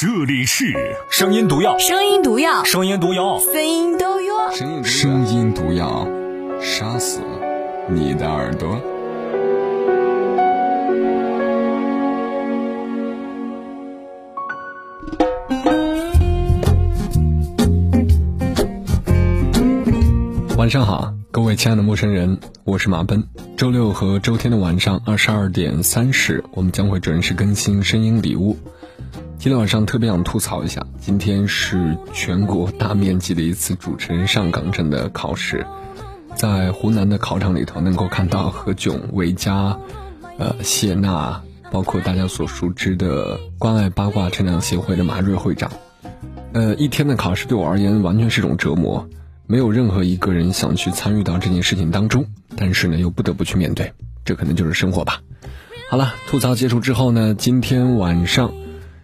[0.00, 0.64] 这里是
[1.10, 4.50] 声音毒药，声音毒药，声音毒药，声音毒药，
[4.82, 6.08] 声音毒药，
[6.58, 7.20] 杀死
[7.86, 8.80] 你的耳朵。
[20.56, 23.22] 晚上好，各位亲爱的陌生人，我是马奔。
[23.54, 28.56] 周六和周天的晚上二十二点三十，我们将会准时更新声音礼物。
[29.40, 35.66] 今天晚上特别想吐槽一下，今天是全国大面积的一次主持人上岗证的考试，
[36.34, 39.78] 在湖南的考场里头能够看到何炅、韦佳、
[40.36, 41.40] 呃谢娜，
[41.72, 45.72] 包括大家所熟知的关爱八卦成长协会的马瑞会长。
[46.52, 49.08] 呃，一天的考试对我而言完全是种折磨。
[49.46, 52.26] 没有任何一个人想去参与到这件事情当中，
[52.56, 55.22] 但是呢，又不得不去面对，这可能就是生活吧。
[55.88, 58.52] 好了，吐槽结束之后呢，今天晚上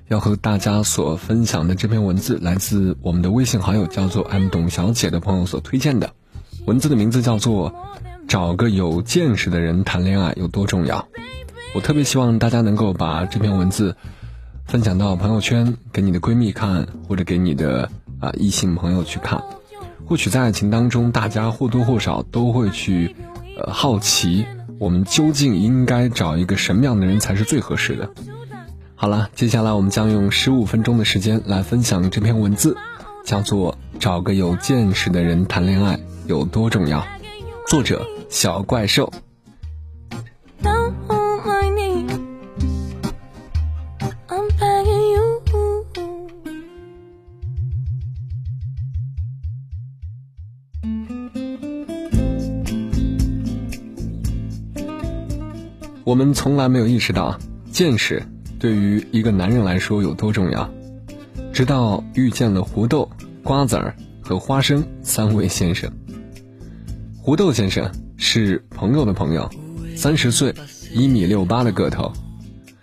[0.09, 6.13] 要和大家所分享的这篇文字，来自我们的微信好友叫做 M 董小姐的朋友所推荐的，
[6.65, 7.75] 文字的名字叫做
[8.29, 11.09] “找个有见识的人谈恋爱有多重要”。
[11.75, 13.97] 我特别希望大家能够把这篇文字
[14.65, 19.43] 分享到朋友圈，给你的闺蜜看，或者给你的啊异性朋友去看。
[20.07, 23.17] 或许在爱情当中，大家或多或少都会去，
[23.59, 24.47] 呃，好奇
[24.79, 28.09] 我们究竟应该找一个什么样的人才是最合适的。
[28.99, 32.77] 好了，接下来我们将用十五分钟的时间来分享这篇文字，
[33.27, 37.01] 叫做《找个有见识的人谈恋爱有多重要》，
[37.69, 39.13] 作者小怪兽。
[56.03, 57.39] 我们从来没有意识到
[57.71, 58.25] 见识
[58.67, 60.69] 对于一个男人来说有多重要，
[61.53, 63.09] 直到遇见了胡豆、
[63.45, 65.89] 瓜子儿和花生三位先生。
[67.17, 69.49] 胡豆先生是朋友的朋友，
[69.95, 70.53] 三十岁，
[70.93, 72.13] 一米六八的个头。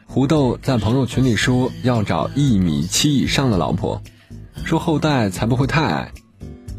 [0.05, 4.01] 胡豆在朋友群里说要找一米七以上的老婆，
[4.63, 6.13] 说后代才不会太矮。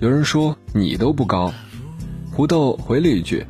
[0.00, 1.52] 有人说你都不高，
[2.32, 3.44] 胡豆回了一句：“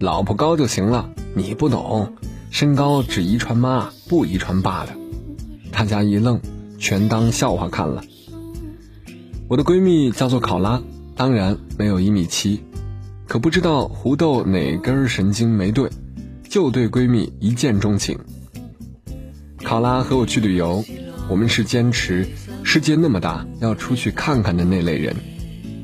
[0.00, 2.12] 老婆高就行了，你不懂。”
[2.50, 4.92] 身高只遗传妈，不遗传爸的。
[5.70, 6.40] 大家一愣，
[6.78, 8.02] 全当笑话看了。
[9.48, 10.82] 我的闺蜜叫做考拉，
[11.14, 12.62] 当然没有一米七，
[13.28, 15.90] 可不知道胡豆哪根神经没对，
[16.48, 18.18] 就对闺蜜一见钟情。
[19.62, 20.84] 考拉和我去旅游，
[21.28, 22.26] 我们是坚持
[22.62, 25.14] 世界那么大要出去看看的那类人，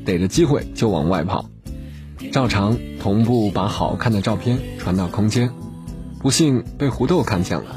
[0.05, 1.49] 逮着机会就往外跑，
[2.31, 5.51] 照常同步把好看的照片传到空间。
[6.23, 7.75] 不幸被胡豆看见了，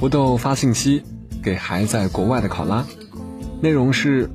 [0.00, 1.04] 胡豆发信息
[1.40, 2.84] 给还在国外的考拉，
[3.60, 4.28] 内容是：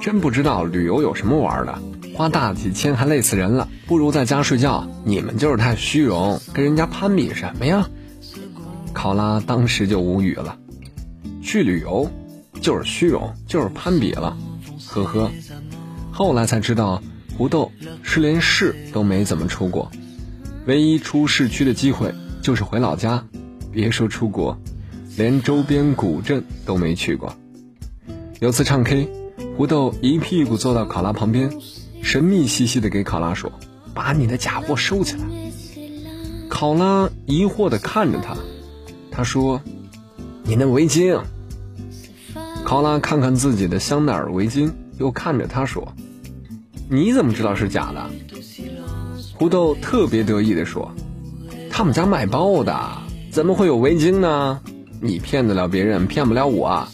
[0.00, 1.76] 真不知道旅游有什么玩的，
[2.14, 4.88] 花大几千还累死人了，不如在家睡觉。
[5.04, 7.88] 你们就是太虚荣，跟人家攀比什么呀？
[8.92, 10.56] 考拉当时就无语了，
[11.42, 12.08] 去旅游
[12.60, 14.36] 就是虚荣，就是攀比了，
[14.86, 15.28] 呵呵。
[16.12, 17.02] 后来才知道，
[17.36, 17.72] 胡豆
[18.04, 19.90] 是连市都没怎么出过，
[20.66, 22.14] 唯一出市区的机会。
[22.48, 23.22] 就是回老家，
[23.70, 24.58] 别说出国，
[25.18, 27.34] 连周边古镇都没去过。
[28.40, 29.06] 有次唱 K，
[29.58, 31.52] 胡豆一屁股坐到考拉旁边，
[32.00, 33.52] 神秘兮兮的给考拉说
[33.92, 35.24] ：“把你的假货收起来。”
[36.48, 38.34] 考拉疑惑的看着他，
[39.10, 39.60] 他说
[40.44, 41.20] ：“你那围巾。”
[42.64, 45.92] 考拉看看自己的香奈儿围巾，又看着他说
[46.88, 48.10] ：“你怎么知道是假的？”
[49.36, 50.90] 胡豆特别得意的说。
[51.78, 52.98] 他们家卖包的，
[53.30, 54.60] 怎么会有围巾呢？
[55.00, 56.88] 你骗得了别人，骗不了我。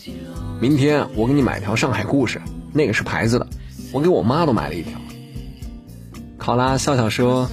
[0.60, 3.46] 明天我给你买条上海故事，那个是牌子的，
[3.92, 5.00] 我给我妈都买了一条。
[6.36, 7.48] 考拉笑笑说：“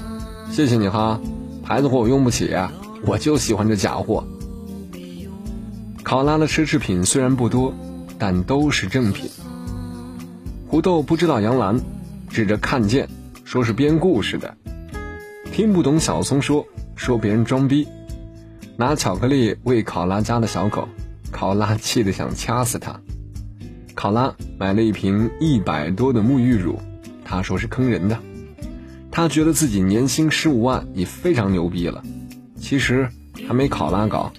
[0.51, 1.21] 谢谢你哈，
[1.63, 2.53] 牌子货我用不起，
[3.05, 4.27] 我就喜欢这假货。”
[6.03, 7.73] 考拉的奢侈品虽然不多，
[8.19, 9.31] 但都是正品。
[10.67, 11.79] 胡豆不知道杨澜，
[12.29, 13.07] 指着看见
[13.45, 14.57] 说是编故事的，
[15.53, 16.67] 听不懂小松说。
[17.01, 17.87] 说别人装逼，
[18.77, 20.87] 拿巧克力喂考拉家的小狗，
[21.31, 23.01] 考拉气得想掐死他。
[23.95, 26.79] 考拉买了一瓶一百多的沐浴乳，
[27.25, 28.19] 他说是坑人的。
[29.09, 32.03] 他觉得自己年薪十五万已非常牛逼了，
[32.55, 33.09] 其实
[33.47, 34.31] 还没考拉高。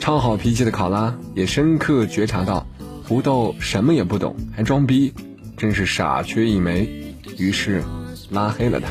[0.00, 2.66] 超好脾气的考拉也深刻觉察到
[3.04, 5.14] 胡豆什么也不懂还装逼，
[5.56, 7.84] 真是傻缺一枚，于是
[8.30, 8.88] 拉黑了他。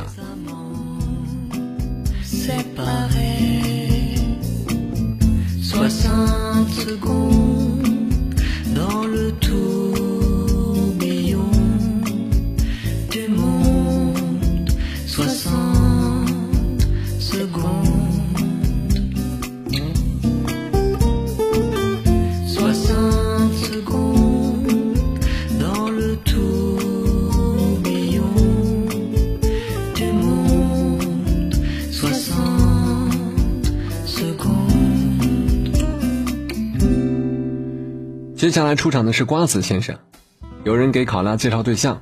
[6.85, 6.95] 接
[38.55, 39.97] 接下来出场的是瓜子先生，
[40.63, 42.01] 有人给考拉介绍对象，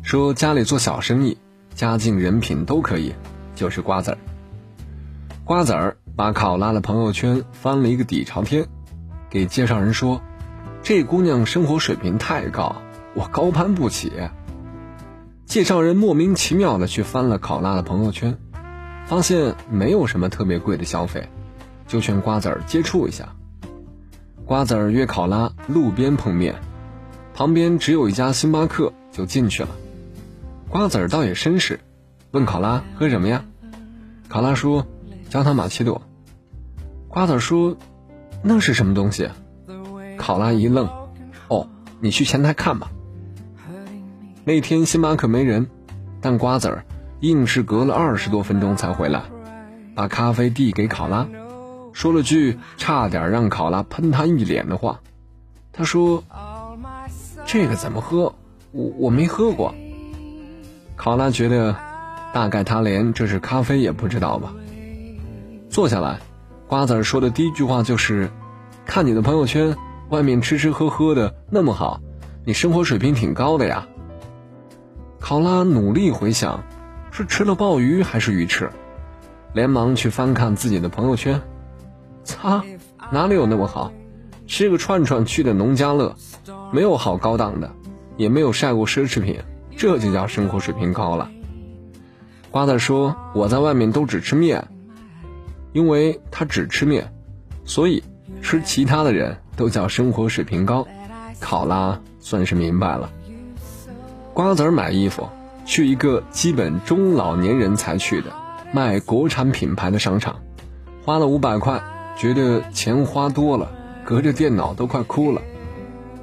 [0.00, 1.36] 说家里做小生意，
[1.74, 3.12] 家境人品都可以，
[3.56, 4.18] 就是瓜子儿。
[5.42, 8.68] 瓜子儿把考拉的朋友圈翻了一个底朝天，
[9.28, 10.22] 给介绍人说
[10.84, 12.76] ：“这姑娘生活水平太高，
[13.14, 14.12] 我高攀不起。”
[15.46, 18.38] 介绍人莫名其妙的去翻了考拉的朋友圈，
[19.06, 21.28] 发现没有什么特别贵的消费，
[21.88, 23.34] 就劝瓜子儿接触一下。
[24.48, 26.54] 瓜子儿约考拉路边碰面，
[27.34, 29.68] 旁边只有一家星巴克，就进去了。
[30.70, 31.80] 瓜子儿倒也绅士，
[32.30, 33.44] 问考拉喝什么呀？
[34.26, 34.86] 考拉说
[35.28, 36.00] 焦糖玛奇朵。
[37.08, 37.76] 瓜子儿说
[38.42, 39.28] 那是什么东西？
[40.16, 40.88] 考拉一愣，
[41.48, 41.68] 哦，
[42.00, 42.90] 你去前台看吧。
[44.46, 45.66] 那天星巴克没人，
[46.22, 46.86] 但瓜子儿
[47.20, 49.24] 硬是隔了二十多分钟才回来，
[49.94, 51.28] 把咖啡递给考拉，
[51.98, 55.00] 说了句差点让考拉喷他一脸的话。
[55.72, 56.22] 他说
[57.44, 58.36] ：“这个怎么喝？
[58.70, 59.74] 我我没喝过。”
[60.94, 61.74] 考拉觉得，
[62.32, 64.54] 大概他连这是咖啡也不知道吧。
[65.68, 66.20] 坐下来，
[66.68, 68.30] 瓜子说的第一句话就是
[68.86, 69.76] ：“看你的朋友圈，
[70.10, 72.00] 外面吃吃喝喝的那么好，
[72.44, 73.88] 你生活水平挺高的呀。”
[75.18, 76.62] 考拉努力回想，
[77.10, 78.70] 是吃了鲍鱼还是鱼翅，
[79.52, 81.42] 连忙去翻看自己的朋友圈。
[82.28, 82.62] 擦，
[83.10, 83.90] 哪里有那么好？
[84.46, 86.14] 吃个串串去的农家乐，
[86.72, 87.72] 没有好高档的，
[88.18, 89.40] 也没有晒过奢侈品，
[89.76, 91.30] 这就叫生活水平高了。
[92.50, 94.68] 瓜子说：“我在外面都只吃面，
[95.72, 97.12] 因为他只吃面，
[97.64, 98.04] 所以
[98.42, 100.86] 吃其他的人都叫生活水平高。”
[101.40, 103.10] 考拉算是明白了。
[104.34, 105.28] 瓜子儿买衣服，
[105.64, 108.32] 去一个基本中老年人才去的
[108.72, 110.40] 卖国产品牌的商场，
[111.04, 111.82] 花了五百块，
[112.18, 113.70] 觉得钱花多了，
[114.04, 115.40] 隔着电脑都快哭了。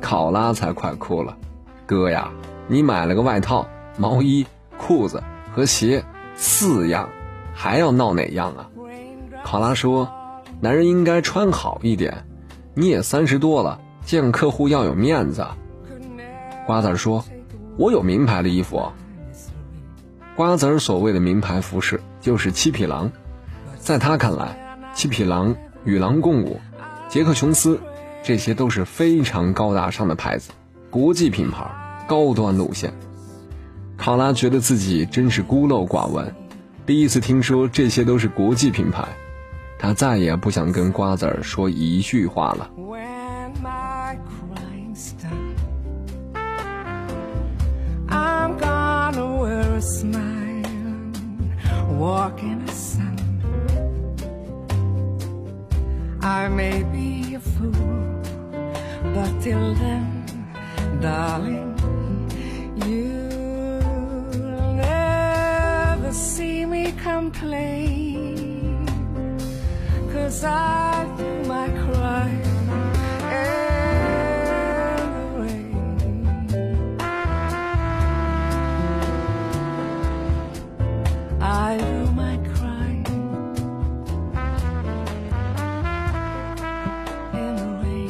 [0.01, 1.37] 考拉才快哭了，
[1.87, 2.29] 哥呀，
[2.67, 3.65] 你买了个外套、
[3.97, 4.45] 毛衣、
[4.77, 6.03] 裤子和鞋
[6.35, 7.09] 四样，
[7.53, 8.69] 还要闹哪样啊？
[9.43, 10.07] 考拉说
[10.59, 12.25] ：“男人应该穿好一点，
[12.73, 15.47] 你也三十多了，见客户要有面子。”
[16.67, 17.23] 瓜子说。
[17.77, 18.89] 我有名牌的衣服。
[20.33, 23.11] 瓜子所谓的名牌服饰就是七匹狼，
[23.77, 25.53] 在他看来，七匹狼、
[25.85, 26.59] 与狼共舞、
[27.07, 27.79] 杰克琼斯，
[28.23, 30.51] 这些都是非常高大上的牌子，
[30.89, 31.63] 国际品牌，
[32.07, 32.91] 高端路线。
[33.95, 36.33] 考拉觉得自己真是孤陋寡闻，
[36.85, 39.07] 第一次听说这些都是国际品牌，
[39.77, 42.69] 他再也不想跟瓜子儿说一句话了。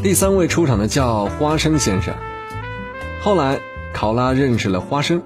[0.05, 2.13] 第三位出场的叫花生先生。
[3.24, 3.59] 后来，
[3.91, 5.24] 考拉认识了花生，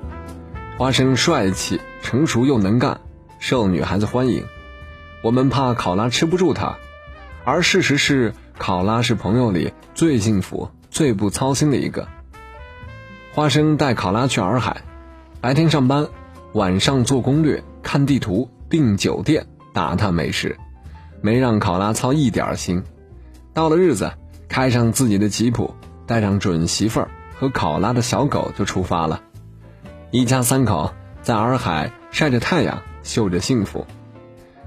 [0.78, 3.02] 花生帅气、成熟又能干，
[3.40, 4.46] 受女孩子欢迎。
[5.22, 6.78] 我们怕考拉吃不住他，
[7.44, 12.08] 而事实是，考拉是朋友里最幸福、最不操心的一个。
[13.34, 14.82] 花生带考拉去洱海，
[15.42, 16.08] 白天上班，
[16.54, 20.58] 晚上做攻略、看地图、订酒店、打探美食，
[21.20, 22.82] 没让考拉操一点心。
[23.54, 24.10] 到了日子。
[24.50, 25.74] 开上自己的吉普，
[26.06, 29.22] 带上准媳妇儿和考拉的小狗就出发了。
[30.12, 30.92] 一家三口
[31.22, 33.86] 在洱海晒着太阳，秀着幸福。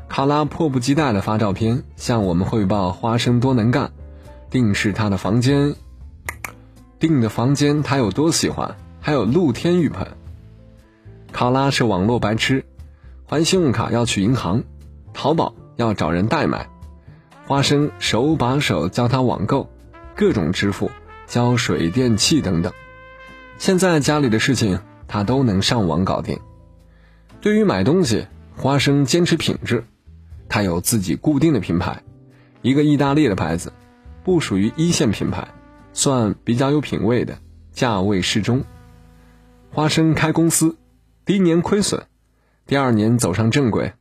[0.08, 3.90] 考拉迫不及待地发照片向我们汇报花生多能干，
[4.50, 5.74] 定是他的房间，
[6.98, 10.06] 订的房间他有多喜欢，还有露天浴盆。
[11.32, 12.64] 考拉是网络白痴，
[13.26, 14.62] 还信用卡要去银行，
[15.12, 16.68] 淘宝要找人代买。
[17.46, 19.68] 花生手把手教他网购，
[20.14, 20.90] 各种支付、
[21.26, 22.72] 交水电气等等。
[23.58, 26.38] 现在家里的事情他都能上网搞定。
[27.40, 28.26] 对于买东西，
[28.56, 29.84] 花生坚持品质，
[30.48, 32.02] 他有自己固定的品牌，
[32.60, 33.72] 一个意大利的牌子，
[34.24, 35.48] 不属于一线品牌，
[35.92, 37.38] 算比较有品位的，
[37.72, 38.64] 价位适中。
[39.70, 40.76] 花生开公司，
[41.24, 42.02] 第一年亏损，
[42.66, 43.92] 第二年走上正轨，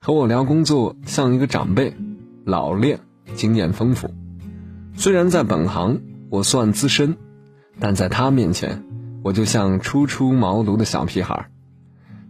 [0.00, 1.94] 和我聊工作像一个长辈。
[2.44, 3.00] 老练，
[3.34, 4.12] 经验丰富。
[4.96, 7.16] 虽然在本行我算资深，
[7.80, 8.84] 但在他面前，
[9.22, 11.48] 我就像初出茅庐的小屁孩。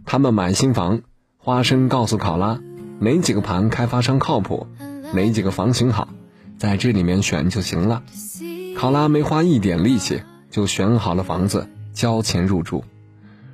[0.03, 1.01] 他们买新房，
[1.37, 2.59] 花生告诉考拉
[2.99, 4.67] 哪几个盘开发商靠谱，
[5.13, 6.09] 哪几个房型好，
[6.57, 8.03] 在这里面选就行了。
[8.75, 12.83] 考拉没花一点力气就选好了房子，交钱入住，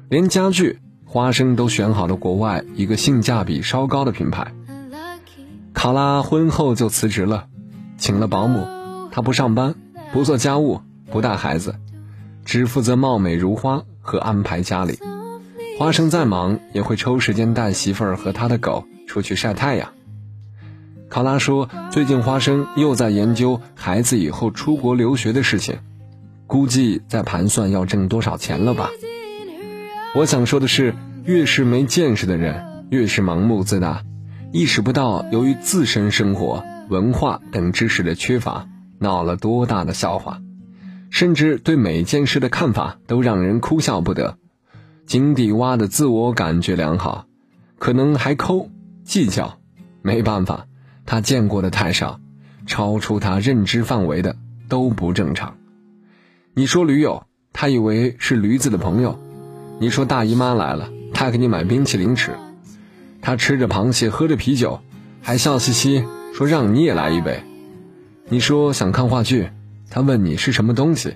[0.10, 4.54] 连家具，花生都选好了国外一个性价比稍高的品牌。
[5.74, 7.48] 考拉婚后就辞职了，
[7.98, 8.68] 请了保姆，
[9.12, 9.76] 她不上班，
[10.14, 11.76] 不做家务，不带孩子，
[12.46, 14.98] 只负责貌美如花和安排家里。
[15.78, 19.90] 花生再忙也会抽时间带媳妇儿和他的狗出去晒太阳。
[21.10, 25.80] 考拉说，最近花生又在研究孩子以后出国留学的事情，
[26.48, 28.90] 估计在盘算要挣多少钱了吧。
[30.16, 34.04] 我想说的是，越是没见识的人，越是盲目自大，
[34.54, 38.68] 意识不到由于自身生活、文化等知识的缺乏，
[39.02, 40.40] 闹了多大的笑话，
[41.10, 44.38] 甚至对每件事的看法都让人哭笑不得。
[45.08, 47.26] 井底蛙的自我感觉良好，
[47.80, 48.70] 可能还抠
[49.04, 49.58] 计较，
[50.04, 50.68] 没办法，
[51.08, 52.20] 他见过的太少，
[52.68, 54.36] 超出他认知范围的
[54.70, 55.56] 都不正常。
[56.54, 59.18] 你说驴友，他以为是驴子的朋友；
[59.80, 62.34] 你说大姨妈来了，他给你买冰淇淋吃；
[63.20, 64.80] 他吃着螃蟹，喝着啤酒，
[65.24, 66.06] 还笑嘻嘻
[66.36, 67.44] 说让你也来一杯。
[68.32, 69.50] 你说想看话剧，
[69.90, 71.10] 他问你是什么东西；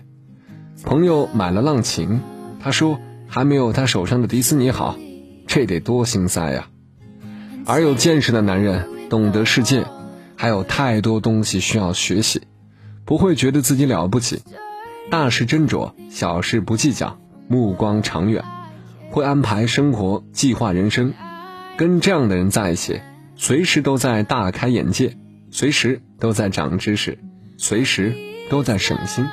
[0.84, 2.20] 朋友买了浪琴，
[2.62, 3.00] 他说。
[3.28, 4.98] 还没有他手上的迪斯尼好，
[5.48, 6.68] 这得多心塞呀！
[7.66, 9.84] 而有见识的男人懂得世界，
[10.36, 12.44] 还有太多东西需要学习，
[13.04, 14.42] 不会觉得自己了不起，
[15.10, 17.18] 大事斟酌，小事不计较，
[17.48, 18.44] 目光长远，
[19.10, 21.12] 会安排生活，计划人生。
[21.78, 23.02] 跟这样的人在一起，
[23.36, 25.18] 随时都在大开眼界，
[25.50, 27.20] 随时都在长知识，
[27.58, 28.14] 随时
[28.50, 29.26] 都在省心，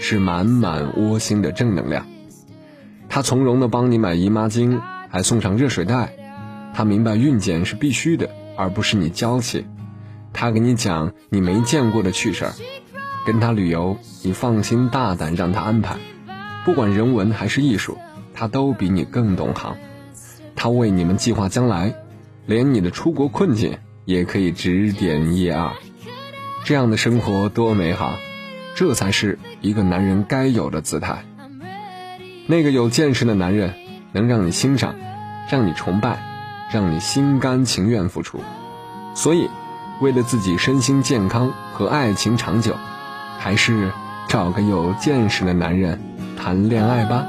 [0.00, 2.06] 是满满窝心的正能量。
[3.08, 6.12] 他从容的帮你买姨妈巾，还送上热水袋。
[6.72, 9.66] 他明白孕检是必须的，而不是你娇气。
[10.32, 12.52] 他给你讲你没见过的趣事儿。
[13.26, 15.96] 跟他旅游，你放心大胆让他安排。
[16.64, 17.98] 不管人文还是艺术，
[18.32, 19.76] 他都比你更懂行。
[20.54, 21.94] 他为你们计划将来，
[22.46, 25.72] 连你的出国困境也可以指点一二。
[26.64, 28.18] 这样的生活多美好，
[28.74, 31.24] 这才是一个男人该有的姿态。
[32.46, 33.74] 那个有见识的男人，
[34.12, 34.94] 能让你欣赏，
[35.50, 36.22] 让你崇拜，
[36.72, 38.40] 让你心甘情愿付出。
[39.14, 39.48] 所以，
[40.00, 42.76] 为了自己身心健康和爱情长久，
[43.38, 43.90] 还是
[44.28, 46.00] 找个有见识的男人
[46.38, 47.26] 谈恋爱吧。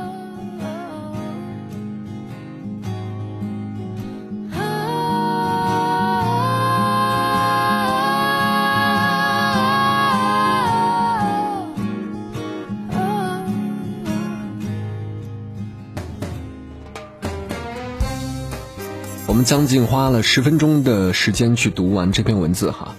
[19.44, 22.96] 将近花了十分钟的时间去读完这篇文字哈，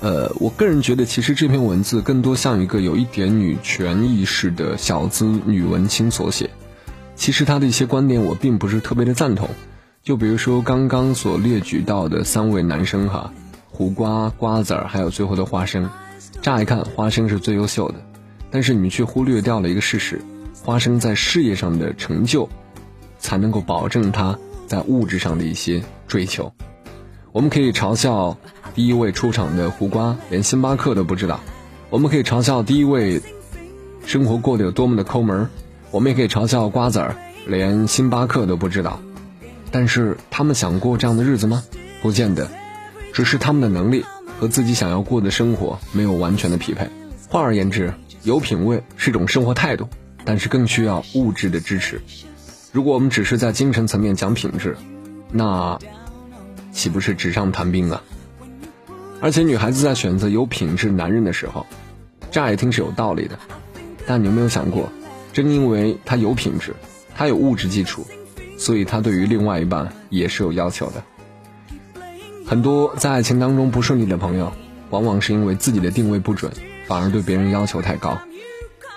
[0.00, 6.50] 呃，我个人觉得其实这篇文字更多像一个有一点女权意识的小资女文青所写。
[7.14, 9.48] 其实他的一些观点我并不是特别的赞同，
[10.02, 13.32] 就比如说刚刚所列举到的三位男生哈，
[13.70, 15.88] 胡瓜、瓜子儿还有最后的花生。
[16.42, 17.94] 乍一看花生是最优秀的，
[18.50, 20.20] 但是你们却忽略掉了一个事实：
[20.62, 22.48] 花生在事业上的成就，
[23.18, 24.38] 才能够保证他。
[24.66, 26.52] 在物质上的一些追求，
[27.32, 28.36] 我们可以嘲笑
[28.74, 31.40] 第一位出场的胡瓜连星巴克都不知道；
[31.90, 33.22] 我们可以嘲笑第一位
[34.04, 35.46] 生活过得有多么的抠门；
[35.90, 39.00] 我们也可以嘲笑瓜子儿连星巴克都不知道。
[39.70, 41.62] 但是他们想过这样的日子吗？
[42.02, 42.48] 不见得，
[43.12, 44.04] 只是他们的能力
[44.38, 46.88] 和自己想要过的生活没有完全的匹配。
[47.28, 47.92] 换而言之，
[48.22, 49.88] 有品位是一种生活态度，
[50.24, 52.00] 但是更需要物质的支持。
[52.72, 54.76] 如果我们只是在精神层面讲品质，
[55.30, 55.78] 那
[56.72, 58.02] 岂不是纸上谈兵啊？
[59.20, 61.66] 而且女孩子在选择有品质男人的时候，
[62.30, 63.38] 乍一听是有道理的，
[64.06, 64.92] 但你有没有想过，
[65.32, 66.74] 正因为他有品质，
[67.14, 68.06] 他有物质基础，
[68.58, 71.02] 所以他对于另外一半也是有要求的。
[72.44, 74.52] 很多在爱情当中不顺利的朋友，
[74.90, 76.52] 往往是因为自己的定位不准，
[76.86, 78.18] 反而对别人要求太高，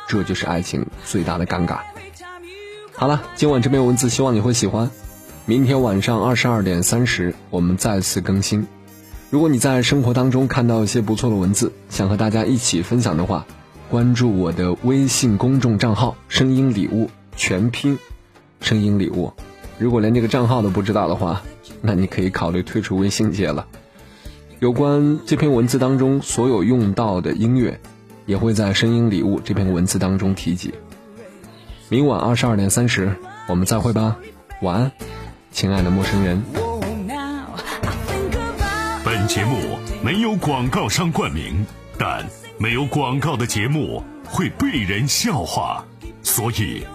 [0.07, 1.79] 这就是爱情最大的尴尬。
[2.99, 4.91] 好了，今晚这篇文字希望你会喜欢。
[5.45, 8.67] 明天晚上二十二点三十，我们再次更新。
[9.29, 13.45] 如果你在生活当中看到一些不错的文字，想和大家一起分享的话，
[13.89, 17.97] 关注我的微信公众账号“声音礼物”全拼
[18.59, 19.31] “声音礼物”。
[19.79, 21.41] 如果连这个账号都不知道的话，
[21.81, 23.65] 那你可以考虑退出微信界了。
[24.59, 27.79] 有关这篇文字当中所有用到的音乐，
[28.25, 30.73] 也会在《声音礼物》这篇文字当中提及。
[31.91, 33.11] 明晚二十二点三十，
[33.47, 34.15] 我们再会吧，
[34.61, 34.91] 晚安，
[35.51, 36.39] 亲爱的陌生人。
[39.03, 41.65] 本节目没有广告商冠名，
[41.97, 42.23] 但
[42.59, 45.83] 没有广告的节目会被人笑话，
[46.21, 46.85] 所以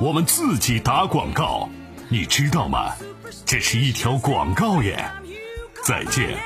[0.00, 1.68] 我们自己打广告，
[2.08, 2.92] 你知道吗？
[3.46, 5.04] 这是一条广告耶！
[5.84, 6.36] 再见。